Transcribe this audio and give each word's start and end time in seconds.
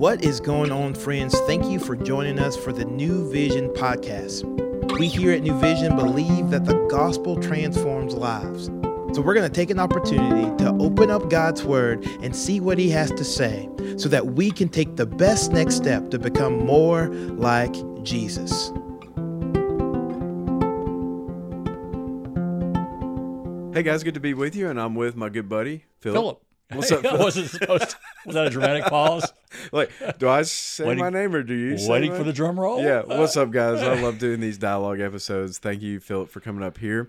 What 0.00 0.24
is 0.24 0.40
going 0.40 0.72
on, 0.72 0.94
friends? 0.94 1.38
Thank 1.40 1.66
you 1.66 1.78
for 1.78 1.94
joining 1.94 2.38
us 2.38 2.56
for 2.56 2.72
the 2.72 2.86
New 2.86 3.30
Vision 3.30 3.68
podcast. 3.68 4.44
We 4.98 5.08
here 5.08 5.30
at 5.32 5.42
New 5.42 5.52
Vision 5.60 5.94
believe 5.94 6.48
that 6.48 6.64
the 6.64 6.74
gospel 6.88 7.40
transforms 7.40 8.14
lives. 8.14 8.68
So 9.14 9.20
we're 9.20 9.34
going 9.34 9.46
to 9.46 9.54
take 9.54 9.68
an 9.68 9.78
opportunity 9.78 10.46
to 10.64 10.70
open 10.80 11.10
up 11.10 11.28
God's 11.28 11.64
word 11.64 12.06
and 12.22 12.34
see 12.34 12.60
what 12.60 12.78
he 12.78 12.88
has 12.88 13.10
to 13.10 13.24
say 13.24 13.68
so 13.98 14.08
that 14.08 14.28
we 14.28 14.50
can 14.50 14.70
take 14.70 14.96
the 14.96 15.04
best 15.04 15.52
next 15.52 15.74
step 15.74 16.10
to 16.12 16.18
become 16.18 16.64
more 16.64 17.08
like 17.08 17.74
Jesus. 18.02 18.72
Hey 23.74 23.82
guys, 23.82 24.02
good 24.02 24.14
to 24.14 24.20
be 24.20 24.32
with 24.32 24.56
you, 24.56 24.70
and 24.70 24.80
I'm 24.80 24.94
with 24.94 25.14
my 25.14 25.28
good 25.28 25.48
buddy 25.48 25.84
Philip. 26.00 26.16
Philip. 26.16 26.42
What's 26.72 26.92
up, 26.92 27.04
I 27.06 27.16
wasn't 27.16 27.50
supposed 27.50 27.90
to. 27.90 27.96
Was 28.26 28.34
that 28.34 28.46
a 28.46 28.50
dramatic 28.50 28.84
pause? 28.84 29.32
Like, 29.72 29.90
do 30.20 30.28
I 30.28 30.42
say 30.42 30.84
Waiting- 30.86 31.02
my 31.02 31.10
name 31.10 31.34
or 31.34 31.42
do 31.42 31.52
you? 31.54 31.76
say 31.76 31.88
Waiting 31.90 32.14
for 32.14 32.22
the 32.22 32.32
drum 32.32 32.58
roll? 32.58 32.80
Yeah. 32.80 33.02
What's 33.02 33.36
up, 33.36 33.50
guys? 33.50 33.82
I 33.82 34.00
love 34.00 34.20
doing 34.20 34.38
these 34.38 34.58
dialogue 34.58 35.00
episodes. 35.00 35.58
Thank 35.58 35.82
you, 35.82 35.98
Philip, 35.98 36.30
for 36.30 36.38
coming 36.38 36.62
up 36.62 36.78
here. 36.78 37.08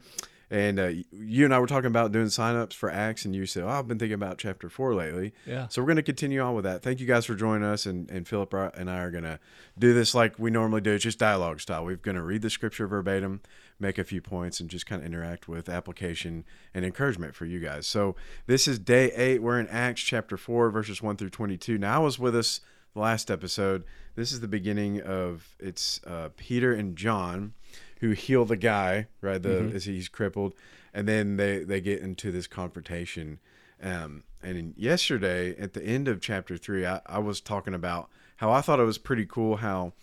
And 0.51 0.81
uh, 0.81 0.91
you 1.13 1.45
and 1.45 1.53
I 1.53 1.59
were 1.59 1.65
talking 1.65 1.87
about 1.87 2.11
doing 2.11 2.25
signups 2.25 2.73
for 2.73 2.91
Acts, 2.91 3.23
and 3.23 3.33
you 3.33 3.45
said, 3.45 3.63
"Oh, 3.63 3.69
I've 3.69 3.87
been 3.87 3.97
thinking 3.97 4.15
about 4.15 4.37
chapter 4.37 4.67
four 4.67 4.93
lately." 4.93 5.33
Yeah. 5.45 5.69
So 5.69 5.81
we're 5.81 5.85
going 5.85 5.95
to 5.95 6.03
continue 6.03 6.41
on 6.41 6.55
with 6.55 6.65
that. 6.65 6.83
Thank 6.83 6.99
you 6.99 7.07
guys 7.07 7.25
for 7.25 7.35
joining 7.35 7.63
us, 7.63 7.85
and 7.85 8.11
and 8.11 8.27
Philip 8.27 8.53
and 8.53 8.91
I 8.91 8.97
are 8.97 9.11
going 9.11 9.23
to 9.23 9.39
do 9.79 9.93
this 9.93 10.13
like 10.13 10.37
we 10.37 10.51
normally 10.51 10.81
do, 10.81 10.97
just 10.99 11.17
dialogue 11.17 11.61
style. 11.61 11.85
We're 11.85 11.95
going 11.95 12.17
to 12.17 12.21
read 12.21 12.41
the 12.41 12.49
scripture 12.49 12.85
verbatim, 12.85 13.39
make 13.79 13.97
a 13.97 14.03
few 14.03 14.21
points, 14.21 14.59
and 14.59 14.69
just 14.69 14.85
kind 14.85 15.01
of 15.01 15.05
interact 15.05 15.47
with 15.47 15.69
application 15.69 16.43
and 16.73 16.83
encouragement 16.83 17.33
for 17.33 17.45
you 17.45 17.61
guys. 17.61 17.87
So 17.87 18.17
this 18.45 18.67
is 18.67 18.77
day 18.77 19.09
eight. 19.13 19.41
We're 19.41 19.57
in 19.57 19.69
Acts 19.69 20.01
chapter 20.01 20.35
four, 20.35 20.69
verses 20.69 21.01
one 21.01 21.15
through 21.15 21.29
twenty-two. 21.29 21.77
Now, 21.77 21.95
I 21.95 22.03
was 22.03 22.19
with 22.19 22.35
us 22.35 22.59
the 22.93 22.99
last 22.99 23.31
episode. 23.31 23.85
This 24.15 24.33
is 24.33 24.41
the 24.41 24.49
beginning 24.49 24.99
of 24.99 25.55
it's 25.61 26.01
uh, 26.05 26.27
Peter 26.35 26.73
and 26.73 26.97
John 26.97 27.53
who 28.01 28.11
heal 28.11 28.45
the 28.45 28.57
guy 28.57 29.07
right 29.21 29.41
the 29.41 29.49
Mm-hmm. 29.49 29.75
as 29.75 29.85
he's 29.85 30.09
crippled, 30.09 30.53
and 30.93 31.07
then 31.07 31.37
they 31.37 31.63
they 31.63 31.81
get 31.81 32.01
into 32.01 32.31
this 32.31 32.45
confrontation. 32.47 33.39
Um, 33.81 34.23
and 34.43 34.73
yesterday 34.77 35.55
at 35.57 35.73
the 35.73 35.83
end 35.83 36.07
of 36.07 36.21
chapter 36.21 36.57
three, 36.57 36.85
I, 36.85 37.01
I 37.07 37.17
was 37.19 37.41
talking 37.41 37.73
about 37.73 38.09
how 38.37 38.51
I 38.51 38.61
thought 38.61 38.79
it 38.79 38.83
was 38.85 38.97
pretty 38.99 39.25
cool 39.25 39.57
how 39.57 39.93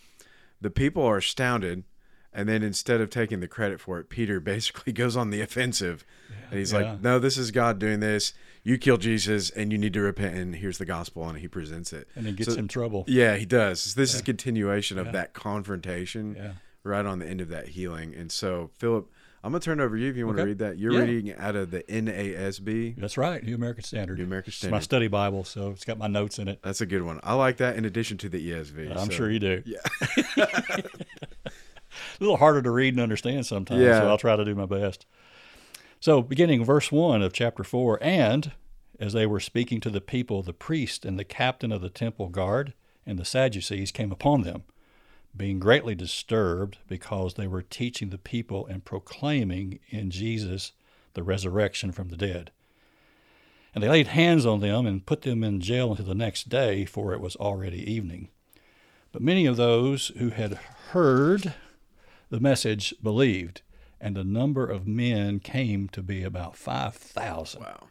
the 0.59 0.69
people 0.69 1.03
are 1.03 1.17
astounded. 1.17 1.83
And 2.31 2.47
then 2.47 2.61
instead 2.61 3.01
of 3.01 3.09
taking 3.09 3.39
the 3.39 3.47
credit 3.47 3.79
for 3.81 3.97
it, 3.99 4.07
Peter 4.09 4.39
basically 4.53 4.93
goes 4.93 5.17
on 5.17 5.29
the 5.31 5.41
offensive. 5.41 6.05
and 6.51 6.59
he's 6.59 6.71
Yeah. 6.71 6.79
like, 6.91 7.01
No, 7.01 7.17
this 7.19 7.37
is 7.37 7.49
God 7.51 7.79
doing 7.79 8.01
this. 8.01 8.33
You 8.63 8.77
killed 8.77 9.01
Jesus 9.01 9.49
and 9.49 9.71
you 9.71 9.77
need 9.79 9.93
to 9.93 10.01
repent. 10.01 10.35
And 10.35 10.55
here's 10.55 10.77
the 10.77 10.85
gospel. 10.85 11.27
And 11.27 11.39
he 11.39 11.47
presents 11.47 11.91
it. 11.91 12.07
And 12.15 12.27
it 12.27 12.35
gets 12.35 12.53
So- 12.53 12.59
him 12.59 12.67
trouble. 12.67 13.03
Yeah, 13.07 13.35
he 13.37 13.45
does. 13.45 13.95
This 13.95 14.13
is 14.13 14.19
a 14.21 14.23
continuation 14.23 14.99
of 14.99 15.11
that 15.13 15.33
confrontation 15.33 16.35
Yeah. 16.37 16.51
Right 16.89 17.05
on 17.05 17.19
the 17.19 17.27
end 17.27 17.39
of 17.41 17.47
that 17.49 17.69
healing. 17.69 18.13
And 18.15 18.31
so, 18.31 18.71
Philip, 18.77 19.09
I'm 19.43 19.51
going 19.53 19.61
to 19.61 19.65
turn 19.65 19.79
it 19.79 19.83
over 19.83 19.95
to 19.95 20.01
you 20.03 20.09
if 20.09 20.17
you 20.17 20.25
want 20.25 20.37
to 20.39 20.43
read 20.45 20.57
that. 20.59 20.77
You're 20.77 20.91
Yeah. 20.93 20.99
reading 20.99 21.33
out 21.35 21.55
of 21.55 21.71
the 21.71 21.83
NASB. 21.83 22.95
That's 22.97 23.17
right. 23.17 23.41
New 23.41 23.55
American 23.55 23.83
Standard. 23.85 24.17
New 24.17 24.25
American 24.25 24.51
Standard. 24.51 24.75
It's 24.75 24.81
my 24.81 24.83
study 24.83 25.07
Bible, 25.07 25.45
so 25.45 25.69
it's 25.71 25.85
got 25.85 25.97
my 25.97 26.07
notes 26.07 26.39
in 26.39 26.49
it. 26.49 26.59
That's 26.61 26.81
a 26.81 26.85
good 26.85 27.03
one. 27.03 27.19
I 27.23 27.35
like 27.35 27.55
that 27.57 27.77
in 27.77 27.85
addition 27.85 28.17
to 28.17 28.29
the 28.29 28.51
ESV. 28.51 28.91
I'm 28.91 29.05
so- 29.05 29.11
sure 29.11 29.31
you 29.31 29.39
do. 29.39 29.63
Yeah. 29.65 29.77
a 30.75 30.83
little 32.19 32.37
harder 32.37 32.61
to 32.61 32.71
read 32.71 32.93
and 32.93 33.01
understand 33.01 33.45
sometimes, 33.45 33.81
Yeah. 33.81 33.99
so 34.01 34.07
I'll 34.09 34.17
try 34.17 34.35
to 34.35 34.45
do 34.45 34.55
my 34.55 34.65
best. 34.65 35.05
So, 35.99 36.21
beginning 36.21 36.63
verse 36.63 36.91
1 36.91 37.21
of 37.21 37.33
chapter 37.33 37.63
4 37.63 37.99
And 38.01 38.51
as 38.99 39.13
they 39.13 39.25
were 39.25 39.39
speaking 39.39 39.79
to 39.81 39.89
the 39.89 40.01
people, 40.01 40.43
the 40.43 40.53
priest 40.53 41.05
and 41.05 41.17
the 41.17 41.23
captain 41.23 41.71
of 41.71 41.81
the 41.81 41.89
temple 41.89 42.27
guard 42.29 42.73
and 43.05 43.17
the 43.17 43.25
Sadducees 43.25 43.91
came 43.91 44.11
upon 44.11 44.41
them, 44.43 44.63
being 45.35 45.59
greatly 45.59 45.95
disturbed 45.95 46.77
because 46.87 47.33
they 47.33 47.47
were 47.47 47.61
teaching 47.61 48.09
the 48.09 48.17
people 48.17 48.65
and 48.67 48.85
proclaiming 48.85 49.79
in 49.89 50.11
Jesus 50.11 50.73
the 51.13 51.23
resurrection 51.23 51.91
from 51.91 52.09
the 52.09 52.17
dead. 52.17 52.51
And 53.73 53.83
they 53.83 53.89
laid 53.89 54.07
hands 54.07 54.45
on 54.45 54.59
them 54.59 54.85
and 54.85 55.05
put 55.05 55.21
them 55.21 55.43
in 55.43 55.61
jail 55.61 55.91
until 55.91 56.05
the 56.05 56.15
next 56.15 56.49
day, 56.49 56.85
for 56.85 57.13
it 57.13 57.21
was 57.21 57.35
already 57.35 57.79
evening. 57.89 58.29
But 59.11 59.21
many 59.21 59.45
of 59.45 59.57
those 59.57 60.07
who 60.17 60.29
had 60.29 60.53
heard 60.91 61.53
the 62.29 62.39
message 62.39 62.93
believed, 63.01 63.61
and 64.01 64.15
the 64.15 64.23
number 64.23 64.65
of 64.65 64.87
men 64.87 65.39
came 65.39 65.87
to 65.89 66.01
be 66.01 66.23
about 66.23 66.55
5,000. 66.55 67.61
Wow. 67.61 67.87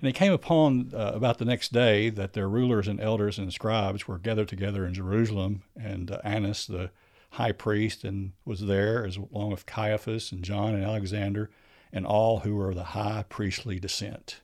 And 0.00 0.08
it 0.08 0.14
came 0.14 0.32
upon 0.32 0.92
uh, 0.94 1.12
about 1.14 1.38
the 1.38 1.44
next 1.44 1.72
day 1.72 2.08
that 2.10 2.32
their 2.32 2.48
rulers 2.48 2.86
and 2.86 3.00
elders 3.00 3.38
and 3.38 3.52
scribes 3.52 4.06
were 4.06 4.18
gathered 4.18 4.48
together 4.48 4.86
in 4.86 4.94
Jerusalem, 4.94 5.62
and 5.76 6.10
uh, 6.10 6.20
Annas, 6.22 6.66
the 6.66 6.90
high 7.30 7.52
priest, 7.52 8.04
and 8.04 8.32
was 8.44 8.66
there, 8.66 9.04
as 9.04 9.16
along 9.16 9.50
with 9.50 9.66
Caiaphas 9.66 10.30
and 10.30 10.44
John 10.44 10.74
and 10.74 10.84
Alexander, 10.84 11.50
and 11.92 12.06
all 12.06 12.40
who 12.40 12.54
were 12.54 12.70
of 12.70 12.76
the 12.76 12.84
high 12.84 13.24
priestly 13.28 13.80
descent. 13.80 14.40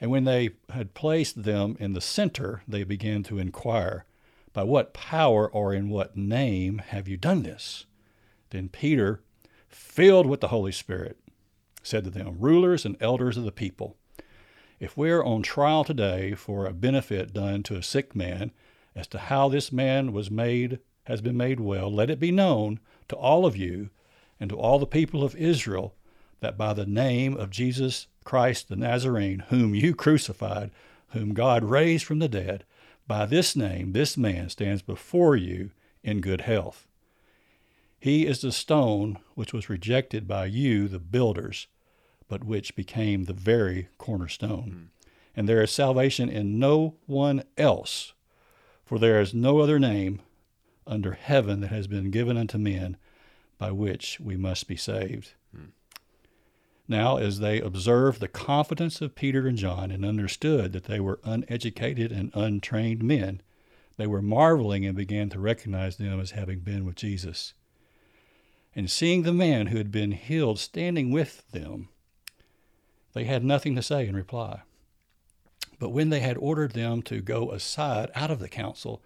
And 0.00 0.10
when 0.10 0.24
they 0.24 0.50
had 0.70 0.94
placed 0.94 1.42
them 1.42 1.76
in 1.78 1.92
the 1.92 2.00
center, 2.00 2.62
they 2.66 2.82
began 2.82 3.22
to 3.24 3.38
inquire, 3.38 4.06
By 4.52 4.62
what 4.62 4.94
power 4.94 5.48
or 5.48 5.74
in 5.74 5.90
what 5.90 6.16
name 6.16 6.78
have 6.78 7.08
you 7.08 7.16
done 7.16 7.42
this? 7.42 7.84
Then 8.50 8.68
Peter, 8.70 9.22
filled 9.68 10.26
with 10.26 10.40
the 10.40 10.48
Holy 10.48 10.72
Spirit, 10.72 11.18
said 11.82 12.04
to 12.04 12.10
them, 12.10 12.36
Rulers 12.38 12.86
and 12.86 12.96
elders 13.00 13.36
of 13.36 13.44
the 13.44 13.52
people, 13.52 13.96
if 14.80 14.96
we 14.96 15.10
are 15.10 15.24
on 15.24 15.42
trial 15.42 15.84
today 15.84 16.34
for 16.34 16.66
a 16.66 16.72
benefit 16.72 17.32
done 17.32 17.62
to 17.64 17.76
a 17.76 17.82
sick 17.82 18.14
man, 18.14 18.50
as 18.94 19.06
to 19.08 19.18
how 19.18 19.48
this 19.48 19.72
man 19.72 20.12
was 20.12 20.30
made 20.30 20.78
has 21.04 21.20
been 21.20 21.36
made 21.36 21.60
well, 21.60 21.92
let 21.92 22.10
it 22.10 22.18
be 22.18 22.30
known 22.30 22.80
to 23.08 23.16
all 23.16 23.44
of 23.44 23.56
you 23.56 23.90
and 24.40 24.50
to 24.50 24.56
all 24.56 24.78
the 24.78 24.86
people 24.86 25.22
of 25.22 25.36
Israel 25.36 25.94
that 26.40 26.56
by 26.58 26.72
the 26.72 26.86
name 26.86 27.36
of 27.36 27.50
Jesus 27.50 28.06
Christ 28.24 28.68
the 28.68 28.76
Nazarene, 28.76 29.44
whom 29.48 29.74
you 29.74 29.94
crucified, 29.94 30.70
whom 31.08 31.34
God 31.34 31.64
raised 31.64 32.04
from 32.04 32.18
the 32.18 32.28
dead, 32.28 32.64
by 33.06 33.26
this 33.26 33.54
name 33.54 33.92
this 33.92 34.16
man 34.16 34.48
stands 34.48 34.82
before 34.82 35.36
you 35.36 35.70
in 36.02 36.20
good 36.20 36.42
health. 36.42 36.86
He 37.98 38.26
is 38.26 38.40
the 38.40 38.52
stone 38.52 39.18
which 39.34 39.52
was 39.52 39.70
rejected 39.70 40.28
by 40.28 40.46
you, 40.46 40.88
the 40.88 40.98
builders, 40.98 41.66
but 42.28 42.44
which 42.44 42.76
became 42.76 43.24
the 43.24 43.32
very 43.32 43.88
cornerstone. 43.98 44.70
Hmm. 44.70 45.06
And 45.36 45.48
there 45.48 45.62
is 45.62 45.70
salvation 45.70 46.28
in 46.28 46.58
no 46.58 46.94
one 47.06 47.42
else, 47.58 48.12
for 48.84 48.98
there 48.98 49.20
is 49.20 49.34
no 49.34 49.58
other 49.58 49.78
name 49.78 50.20
under 50.86 51.12
heaven 51.12 51.60
that 51.60 51.70
has 51.70 51.86
been 51.86 52.10
given 52.10 52.36
unto 52.36 52.58
men 52.58 52.96
by 53.58 53.70
which 53.70 54.20
we 54.20 54.36
must 54.36 54.68
be 54.68 54.76
saved. 54.76 55.32
Hmm. 55.54 55.66
Now, 56.86 57.16
as 57.16 57.38
they 57.38 57.60
observed 57.60 58.20
the 58.20 58.28
confidence 58.28 59.00
of 59.00 59.14
Peter 59.14 59.46
and 59.46 59.56
John 59.56 59.90
and 59.90 60.04
understood 60.04 60.72
that 60.72 60.84
they 60.84 61.00
were 61.00 61.20
uneducated 61.24 62.12
and 62.12 62.30
untrained 62.34 63.02
men, 63.02 63.40
they 63.96 64.06
were 64.06 64.22
marveling 64.22 64.84
and 64.84 64.96
began 64.96 65.30
to 65.30 65.38
recognize 65.38 65.96
them 65.96 66.20
as 66.20 66.32
having 66.32 66.60
been 66.60 66.84
with 66.84 66.96
Jesus. 66.96 67.54
And 68.74 68.90
seeing 68.90 69.22
the 69.22 69.32
man 69.32 69.68
who 69.68 69.78
had 69.78 69.92
been 69.92 70.12
healed 70.12 70.58
standing 70.58 71.10
with 71.10 71.48
them, 71.52 71.88
they 73.14 73.24
had 73.24 73.44
nothing 73.44 73.74
to 73.76 73.82
say 73.82 74.06
in 74.06 74.14
reply. 74.14 74.62
But 75.78 75.90
when 75.90 76.10
they 76.10 76.20
had 76.20 76.36
ordered 76.36 76.72
them 76.72 77.02
to 77.02 77.20
go 77.20 77.50
aside 77.50 78.10
out 78.14 78.30
of 78.30 78.40
the 78.40 78.48
council, 78.48 79.02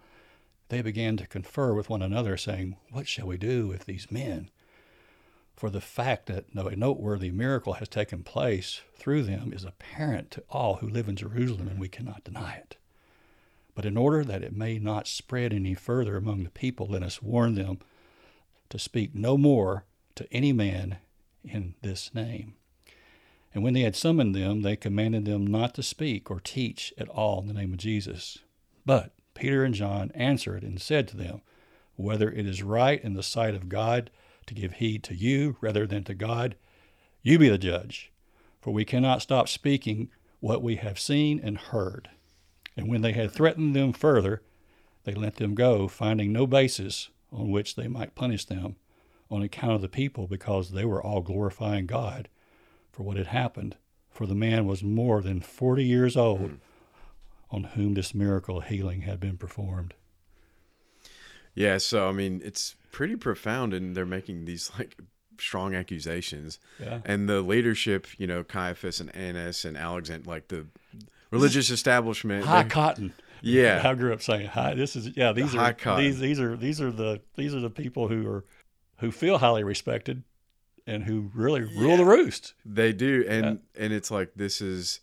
they 0.69 0.81
began 0.81 1.17
to 1.17 1.27
confer 1.27 1.73
with 1.73 1.89
one 1.89 2.01
another, 2.01 2.37
saying, 2.37 2.75
What 2.91 3.07
shall 3.07 3.27
we 3.27 3.37
do 3.37 3.67
with 3.67 3.85
these 3.85 4.11
men? 4.11 4.49
For 5.55 5.69
the 5.69 5.81
fact 5.81 6.27
that 6.27 6.45
a 6.53 6.75
noteworthy 6.75 7.31
miracle 7.31 7.73
has 7.73 7.89
taken 7.89 8.23
place 8.23 8.81
through 8.95 9.23
them 9.23 9.51
is 9.51 9.63
apparent 9.63 10.31
to 10.31 10.43
all 10.49 10.75
who 10.75 10.87
live 10.87 11.09
in 11.09 11.15
Jerusalem, 11.15 11.67
and 11.67 11.79
we 11.79 11.89
cannot 11.89 12.23
deny 12.23 12.53
it. 12.53 12.77
But 13.75 13.85
in 13.85 13.97
order 13.97 14.23
that 14.23 14.43
it 14.43 14.55
may 14.55 14.79
not 14.79 15.07
spread 15.07 15.53
any 15.53 15.73
further 15.73 16.17
among 16.17 16.43
the 16.43 16.49
people, 16.49 16.87
let 16.87 17.03
us 17.03 17.21
warn 17.21 17.55
them 17.55 17.79
to 18.69 18.79
speak 18.79 19.15
no 19.15 19.37
more 19.37 19.85
to 20.15 20.31
any 20.31 20.53
man 20.53 20.97
in 21.43 21.75
this 21.81 22.13
name. 22.13 22.55
And 23.53 23.63
when 23.63 23.73
they 23.73 23.81
had 23.81 23.95
summoned 23.95 24.35
them, 24.35 24.61
they 24.61 24.75
commanded 24.75 25.25
them 25.25 25.47
not 25.47 25.73
to 25.75 25.83
speak 25.83 26.29
or 26.29 26.39
teach 26.39 26.93
at 26.97 27.09
all 27.09 27.41
in 27.41 27.47
the 27.47 27.53
name 27.53 27.73
of 27.73 27.79
Jesus. 27.79 28.39
But 28.85 29.13
Peter 29.33 29.63
and 29.63 29.73
John 29.73 30.11
answered 30.13 30.63
and 30.63 30.79
said 30.79 31.07
to 31.09 31.17
them, 31.17 31.41
Whether 31.95 32.29
it 32.29 32.45
is 32.45 32.61
right 32.61 33.03
in 33.03 33.13
the 33.13 33.23
sight 33.23 33.55
of 33.55 33.69
God 33.69 34.11
to 34.45 34.53
give 34.53 34.73
heed 34.73 35.03
to 35.03 35.15
you 35.15 35.57
rather 35.61 35.87
than 35.87 36.03
to 36.05 36.13
God, 36.13 36.55
you 37.23 37.39
be 37.39 37.49
the 37.49 37.57
judge. 37.57 38.11
For 38.61 38.71
we 38.71 38.85
cannot 38.85 39.21
stop 39.21 39.47
speaking 39.47 40.09
what 40.39 40.61
we 40.61 40.75
have 40.75 40.99
seen 40.99 41.39
and 41.43 41.57
heard. 41.57 42.09
And 42.77 42.87
when 42.87 43.01
they 43.01 43.13
had 43.13 43.31
threatened 43.31 43.75
them 43.75 43.93
further, 43.93 44.43
they 45.05 45.13
let 45.13 45.37
them 45.37 45.55
go, 45.55 45.87
finding 45.87 46.31
no 46.31 46.45
basis 46.45 47.09
on 47.31 47.49
which 47.49 47.75
they 47.75 47.87
might 47.87 48.15
punish 48.15 48.45
them 48.45 48.75
on 49.31 49.41
account 49.41 49.73
of 49.73 49.81
the 49.81 49.89
people, 49.89 50.27
because 50.27 50.71
they 50.71 50.85
were 50.85 51.03
all 51.03 51.21
glorifying 51.21 51.85
God 51.85 52.29
for 52.99 53.03
what 53.03 53.15
had 53.15 53.27
happened. 53.27 53.77
For 54.11 54.27
the 54.27 54.35
man 54.35 54.67
was 54.67 54.83
more 54.83 55.21
than 55.21 55.39
forty 55.39 55.85
years 55.85 56.17
old 56.17 56.39
hmm. 56.41 56.55
on 57.49 57.63
whom 57.63 57.93
this 57.93 58.13
miracle 58.13 58.57
of 58.57 58.65
healing 58.65 59.03
had 59.03 59.21
been 59.21 59.37
performed. 59.37 59.93
Yeah, 61.55 61.77
so 61.77 62.09
I 62.09 62.11
mean, 62.11 62.41
it's 62.43 62.75
pretty 62.91 63.15
profound, 63.15 63.73
and 63.73 63.95
they're 63.95 64.05
making 64.05 64.43
these 64.43 64.69
like 64.77 64.97
strong 65.39 65.75
accusations. 65.75 66.59
Yeah. 66.77 66.99
And 67.05 67.29
the 67.29 67.39
leadership, 67.39 68.05
you 68.17 68.27
know, 68.27 68.43
Caiaphas 68.43 68.99
and 68.99 69.15
Annas 69.15 69.63
and 69.63 69.77
Alexander, 69.77 70.29
like 70.29 70.49
the 70.49 70.67
religious 71.31 71.69
establishment. 71.69 72.43
High 72.43 72.65
cotton. 72.65 73.13
yeah, 73.41 73.81
I 73.85 73.93
grew 73.93 74.11
up 74.11 74.21
saying 74.21 74.47
hi. 74.47 74.73
This 74.73 74.97
is 74.97 75.15
yeah. 75.15 75.31
These 75.31 75.53
high 75.53 75.69
are 75.69 75.73
cotton. 75.73 76.03
these 76.03 76.19
these 76.19 76.41
are 76.41 76.57
these 76.57 76.81
are 76.81 76.91
the 76.91 77.21
these 77.37 77.55
are 77.55 77.61
the 77.61 77.69
people 77.69 78.09
who 78.09 78.27
are 78.27 78.43
who 78.97 79.09
feel 79.09 79.37
highly 79.37 79.63
respected 79.63 80.23
and 80.89 81.03
who 81.03 81.29
really 81.33 81.61
rule 81.61 81.97
the 81.97 82.05
roost. 82.05 82.53
they 82.65 82.91
do, 82.93 83.25
and 83.27 83.45
uh, 83.45 83.55
and 83.77 83.93
it's 83.93 84.11
like 84.11 84.31
this 84.35 84.61
is. 84.61 85.01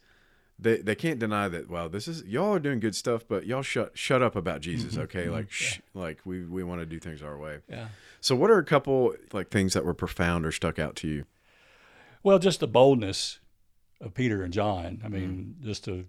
They, 0.58 0.78
they 0.78 0.94
can't 0.94 1.18
deny 1.18 1.48
that. 1.48 1.68
Wow, 1.68 1.88
this 1.88 2.08
is 2.08 2.24
y'all 2.24 2.54
are 2.54 2.58
doing 2.58 2.80
good 2.80 2.94
stuff, 2.94 3.24
but 3.28 3.44
y'all 3.44 3.60
shut 3.60 3.90
shut 3.92 4.22
up 4.22 4.34
about 4.34 4.62
Jesus, 4.62 4.94
mm-hmm. 4.94 5.02
okay? 5.02 5.24
Mm-hmm. 5.24 5.32
Like, 5.32 5.50
shh, 5.52 5.80
like 5.92 6.20
we 6.24 6.46
we 6.46 6.64
want 6.64 6.80
to 6.80 6.86
do 6.86 6.98
things 6.98 7.22
our 7.22 7.36
way. 7.36 7.58
Yeah. 7.68 7.88
So, 8.22 8.34
what 8.34 8.50
are 8.50 8.56
a 8.56 8.64
couple 8.64 9.14
like 9.34 9.50
things 9.50 9.74
that 9.74 9.84
were 9.84 9.92
profound 9.92 10.46
or 10.46 10.52
stuck 10.52 10.78
out 10.78 10.96
to 10.96 11.08
you? 11.08 11.26
Well, 12.22 12.38
just 12.38 12.60
the 12.60 12.66
boldness 12.66 13.38
of 14.00 14.14
Peter 14.14 14.42
and 14.42 14.52
John. 14.52 15.02
I 15.04 15.08
mean, 15.08 15.56
mm-hmm. 15.58 15.66
just 15.66 15.88
a, 15.88 16.04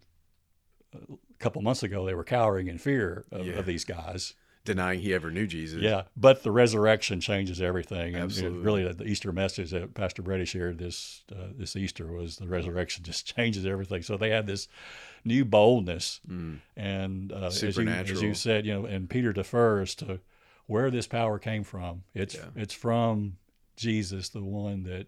a 0.93 1.17
couple 1.39 1.61
months 1.61 1.83
ago, 1.83 2.05
they 2.05 2.13
were 2.13 2.23
cowering 2.23 2.67
in 2.67 2.77
fear 2.77 3.25
of, 3.31 3.45
Yeah. 3.45 3.55
of 3.55 3.65
these 3.65 3.85
guys. 3.85 4.33
Denying 4.67 4.99
he 4.99 5.13
ever 5.13 5.31
knew 5.31 5.47
Jesus. 5.47 5.81
Yeah, 5.81 6.03
but 6.15 6.43
the 6.43 6.51
resurrection 6.51 7.21
changes 7.21 7.61
everything. 7.61 8.15
And 8.15 8.25
Absolutely. 8.25 8.59
it 8.59 8.63
really, 8.63 8.93
the 8.93 9.05
Easter 9.05 9.31
message 9.31 9.71
that 9.71 9.93
Pastor 9.93 10.21
Brady 10.21 10.43
shared 10.45 10.77
this 10.77 11.23
uh, 11.31 11.47
this 11.57 11.75
Easter 11.75 12.07
was 12.07 12.35
the 12.35 12.47
resurrection 12.47 13.03
just 13.05 13.33
changes 13.33 13.65
everything. 13.65 14.01
So 14.01 14.17
they 14.17 14.29
had 14.29 14.45
this 14.45 14.67
new 15.23 15.45
boldness, 15.45 16.19
and 16.75 17.31
uh, 17.31 17.47
as, 17.47 17.61
you, 17.77 17.87
as 17.89 18.21
you 18.21 18.33
said, 18.33 18.65
you 18.65 18.73
know, 18.73 18.85
and 18.85 19.09
Peter 19.09 19.31
defers 19.31 19.95
to 19.95 20.19
where 20.65 20.91
this 20.91 21.07
power 21.07 21.39
came 21.39 21.63
from. 21.63 22.03
It's 22.13 22.35
Yeah. 22.35 22.49
it's 22.55 22.73
from 22.73 23.37
Jesus, 23.77 24.29
the 24.29 24.43
one 24.43 24.83
that 24.83 25.07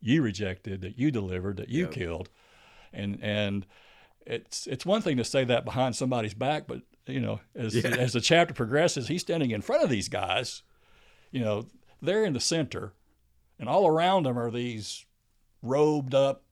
you 0.00 0.22
rejected, 0.22 0.82
that 0.82 0.96
you 0.98 1.10
delivered, 1.10 1.56
that 1.56 1.68
you 1.68 1.84
Yep. 1.86 1.92
killed, 1.92 2.30
and 2.92 3.18
and 3.20 3.66
it's 4.26 4.66
it's 4.66 4.86
one 4.86 5.02
thing 5.02 5.16
to 5.16 5.24
say 5.24 5.44
that 5.44 5.64
behind 5.64 5.96
somebody's 5.96 6.34
back, 6.34 6.66
but 6.66 6.82
you 7.06 7.20
know, 7.20 7.40
as 7.54 7.74
Yeah. 7.74 7.88
as 7.90 8.12
the 8.12 8.20
chapter 8.20 8.54
progresses, 8.54 9.08
he's 9.08 9.22
standing 9.22 9.50
in 9.50 9.62
front 9.62 9.82
of 9.82 9.90
these 9.90 10.08
guys. 10.08 10.62
You 11.30 11.40
know, 11.40 11.66
they're 12.02 12.24
in 12.24 12.32
the 12.32 12.40
center, 12.40 12.92
and 13.58 13.68
all 13.68 13.86
around 13.86 14.24
them 14.26 14.38
are 14.38 14.50
these 14.50 15.04
robed 15.62 16.14
up 16.14 16.44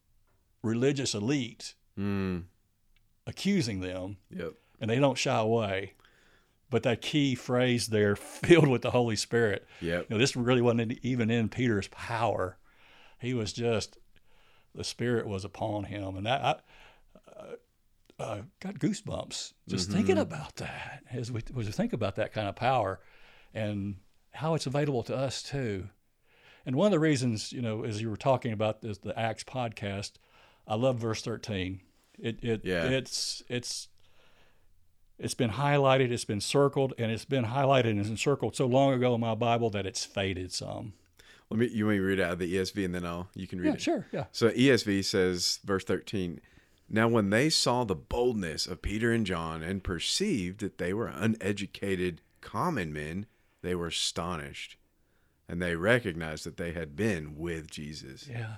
religious 0.62 1.14
elite 1.14 1.74
Mm, 1.98 2.44
accusing 3.26 3.80
them, 3.80 4.16
yep. 4.30 4.52
and 4.80 4.90
they 4.90 4.98
don't 4.98 5.18
shy 5.18 5.36
away. 5.38 5.94
But 6.70 6.82
that 6.82 7.00
key 7.00 7.34
phrase 7.34 7.88
there, 7.88 8.14
filled 8.16 8.68
with 8.68 8.82
the 8.82 8.90
Holy 8.90 9.16
Spirit, 9.16 9.66
Yep. 9.80 10.06
you 10.08 10.14
know, 10.14 10.18
this 10.18 10.36
really 10.36 10.60
wasn't 10.62 10.92
even 11.02 11.30
in 11.30 11.48
Peter's 11.48 11.88
power. 11.88 12.58
He 13.20 13.34
was 13.34 13.52
just, 13.52 13.98
the 14.74 14.84
Spirit 14.84 15.26
was 15.26 15.44
upon 15.44 15.84
him. 15.84 16.16
And 16.16 16.26
that, 16.26 16.42
I 16.44 16.56
uh, 17.38 18.22
uh, 18.22 18.42
got 18.60 18.78
goosebumps 18.78 19.52
just 19.68 19.90
thinking 19.90 20.18
about 20.18 20.56
that 20.56 21.02
as 21.12 21.30
we, 21.30 21.40
as 21.40 21.66
we 21.66 21.72
think 21.72 21.92
about 21.92 22.16
that 22.16 22.32
kind 22.32 22.48
of 22.48 22.56
power 22.56 23.00
and 23.54 23.96
how 24.32 24.54
it's 24.54 24.66
available 24.66 25.02
to 25.04 25.16
us 25.16 25.42
too. 25.42 25.88
And 26.66 26.74
one 26.76 26.86
of 26.86 26.92
the 26.92 26.98
reasons, 26.98 27.52
you 27.52 27.62
know, 27.62 27.84
as 27.84 28.02
you 28.02 28.10
were 28.10 28.16
talking 28.16 28.52
about 28.52 28.82
this, 28.82 28.98
the 28.98 29.16
Acts 29.18 29.44
podcast, 29.44 30.12
I 30.66 30.74
love 30.74 30.98
verse 30.98 31.22
13. 31.22 31.80
It, 32.18 32.42
it, 32.42 32.60
Yeah. 32.64 32.84
it's, 32.88 33.42
it's, 33.48 33.88
it's 35.18 35.34
been 35.34 35.50
highlighted, 35.50 36.10
it's 36.10 36.24
been 36.24 36.40
circled, 36.40 36.94
and 36.98 37.10
it's 37.10 37.24
been 37.24 37.44
highlighted 37.46 37.90
and 37.90 38.04
encircled 38.06 38.54
so 38.54 38.66
long 38.66 38.92
ago 38.92 39.14
in 39.14 39.20
my 39.20 39.34
Bible 39.34 39.70
that 39.70 39.86
it's 39.86 40.04
faded 40.04 40.52
some. 40.52 40.92
Let 41.50 41.58
me. 41.60 41.68
You 41.68 41.86
want 41.86 41.94
me 41.96 41.98
to 42.00 42.04
read 42.04 42.20
out 42.20 42.32
of 42.32 42.38
the 42.38 42.54
ESV, 42.54 42.84
and 42.84 42.94
then 42.94 43.06
I'll. 43.06 43.30
You 43.34 43.46
can 43.46 43.58
read 43.58 43.68
Yeah, 43.68 43.72
it. 43.72 43.80
sure, 43.80 44.06
yeah. 44.12 44.24
So 44.32 44.50
ESV 44.50 45.02
says, 45.04 45.60
verse 45.64 45.82
13, 45.84 46.40
Now 46.88 47.08
when 47.08 47.30
they 47.30 47.50
saw 47.50 47.84
the 47.84 47.94
boldness 47.94 48.66
of 48.66 48.82
Peter 48.82 49.12
and 49.12 49.26
John 49.26 49.62
and 49.62 49.84
perceived 49.84 50.60
that 50.60 50.78
they 50.78 50.92
were 50.94 51.08
uneducated 51.08 52.22
common 52.40 52.92
men, 52.92 53.26
they 53.62 53.74
were 53.74 53.88
astonished. 53.88 54.76
And 55.48 55.62
they 55.62 55.76
recognized 55.76 56.44
that 56.44 56.56
they 56.56 56.72
had 56.72 56.94
been 56.94 57.36
with 57.36 57.70
Jesus. 57.70 58.28
Yeah. 58.28 58.56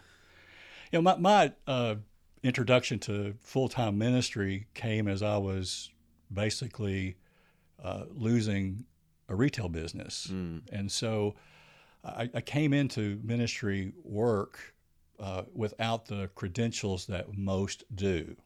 You 0.90 0.98
know, 0.98 1.02
my, 1.02 1.16
my 1.16 1.52
uh, 1.66 1.96
introduction 2.42 2.98
to 3.00 3.34
full 3.40 3.68
time 3.68 3.98
ministry 3.98 4.66
came 4.74 5.06
as 5.08 5.22
I 5.22 5.38
was 5.38 5.90
basically 6.32 7.16
uh, 7.82 8.04
losing 8.10 8.84
a 9.28 9.34
retail 9.34 9.68
business. 9.68 10.26
And 10.72 10.90
so 10.90 11.36
I, 12.04 12.30
I 12.34 12.40
came 12.40 12.72
into 12.72 13.20
ministry 13.22 13.92
work 14.02 14.74
uh, 15.20 15.42
without 15.54 16.06
the 16.06 16.28
credentials 16.34 17.06
that 17.06 17.36
most 17.36 17.84
do. 17.94 18.36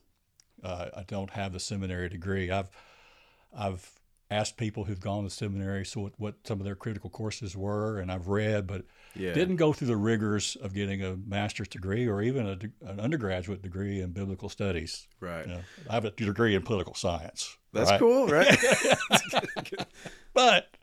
Uh, 0.63 0.87
I 0.97 1.03
don't 1.05 1.31
have 1.31 1.53
the 1.53 1.61
seminary 1.61 2.09
degree. 2.09 2.51
I've 2.51 2.71
I've 3.57 3.89
asked 4.31 4.57
people 4.57 4.85
who've 4.85 5.01
gone 5.01 5.23
to 5.23 5.31
seminary 5.31 5.85
so 5.85 6.01
what, 6.01 6.13
what 6.19 6.35
some 6.45 6.59
of 6.59 6.65
their 6.65 6.75
critical 6.75 7.11
courses 7.11 7.57
were, 7.57 7.99
and 7.99 8.11
I've 8.11 8.27
read, 8.27 8.67
but 8.67 8.85
Yeah. 9.15 9.33
didn't 9.35 9.57
go 9.57 9.73
through 9.73 9.89
the 9.89 9.97
rigors 9.97 10.57
of 10.57 10.75
getting 10.75 11.05
a 11.05 11.17
master's 11.17 11.69
degree 11.69 12.09
or 12.09 12.21
even 12.23 12.47
a, 12.47 12.59
an 12.91 12.99
undergraduate 12.99 13.63
degree 13.63 14.01
in 14.01 14.11
biblical 14.11 14.49
studies. 14.49 15.07
Right. 15.21 15.47
You 15.47 15.53
know, 15.53 15.61
I 15.89 15.95
have 15.95 16.05
a 16.07 16.11
degree 16.11 16.55
in 16.55 16.63
political 16.63 16.95
science. 16.95 17.57
That's 17.73 17.91
right? 17.91 18.01
cool, 18.01 18.27
right? 18.27 18.57
But 20.35 20.77